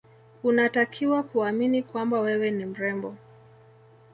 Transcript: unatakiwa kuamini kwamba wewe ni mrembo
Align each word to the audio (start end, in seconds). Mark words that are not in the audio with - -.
unatakiwa 0.43 1.23
kuamini 1.23 1.83
kwamba 1.83 2.19
wewe 2.19 2.51
ni 2.51 2.65
mrembo 2.65 3.15